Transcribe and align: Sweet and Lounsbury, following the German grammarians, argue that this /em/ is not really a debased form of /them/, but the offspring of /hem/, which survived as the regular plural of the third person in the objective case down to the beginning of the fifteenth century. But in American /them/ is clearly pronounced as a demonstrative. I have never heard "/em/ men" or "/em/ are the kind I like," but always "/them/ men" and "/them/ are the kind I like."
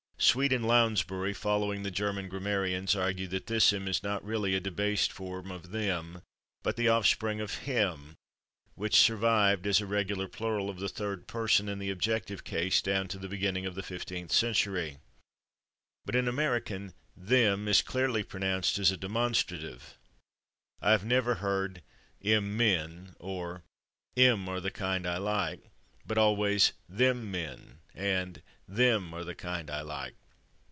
Sweet 0.23 0.53
and 0.53 0.67
Lounsbury, 0.67 1.33
following 1.33 1.81
the 1.81 1.89
German 1.89 2.29
grammarians, 2.29 2.95
argue 2.95 3.25
that 3.29 3.47
this 3.47 3.71
/em/ 3.71 3.87
is 3.89 4.03
not 4.03 4.23
really 4.23 4.53
a 4.53 4.59
debased 4.59 5.11
form 5.11 5.49
of 5.49 5.69
/them/, 5.71 6.21
but 6.61 6.75
the 6.75 6.87
offspring 6.87 7.41
of 7.41 7.51
/hem/, 7.65 8.17
which 8.75 8.95
survived 9.01 9.65
as 9.65 9.79
the 9.79 9.87
regular 9.87 10.27
plural 10.27 10.69
of 10.69 10.79
the 10.79 10.87
third 10.87 11.25
person 11.25 11.67
in 11.67 11.79
the 11.79 11.89
objective 11.89 12.43
case 12.43 12.83
down 12.83 13.07
to 13.07 13.17
the 13.17 13.27
beginning 13.27 13.65
of 13.65 13.73
the 13.73 13.81
fifteenth 13.81 14.31
century. 14.31 14.99
But 16.05 16.15
in 16.15 16.27
American 16.27 16.93
/them/ 17.19 17.67
is 17.67 17.81
clearly 17.81 18.21
pronounced 18.21 18.77
as 18.77 18.91
a 18.91 18.97
demonstrative. 18.97 19.97
I 20.83 20.91
have 20.91 21.03
never 21.03 21.33
heard 21.41 21.81
"/em/ 22.23 22.55
men" 22.55 23.15
or 23.19 23.63
"/em/ 24.15 24.47
are 24.47 24.59
the 24.61 24.69
kind 24.69 25.07
I 25.07 25.17
like," 25.17 25.71
but 26.05 26.17
always 26.19 26.73
"/them/ 26.87 27.23
men" 27.31 27.79
and 27.93 28.41
"/them/ 28.67 29.11
are 29.13 29.25
the 29.25 29.35
kind 29.35 29.69
I 29.69 29.81
like." 29.81 30.15